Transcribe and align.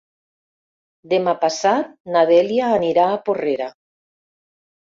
Demà 1.11 1.35
passat 1.43 1.93
na 2.15 2.25
Dèlia 2.31 2.71
anirà 2.79 3.05
a 3.11 3.21
Porrera. 3.29 3.69